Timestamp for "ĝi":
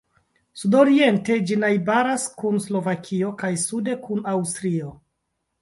1.51-1.57